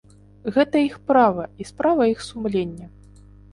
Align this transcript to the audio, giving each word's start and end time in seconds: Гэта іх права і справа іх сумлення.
Гэта 0.55 0.81
іх 0.87 0.95
права 1.11 1.45
і 1.61 1.69
справа 1.73 2.09
іх 2.15 2.19
сумлення. 2.31 2.93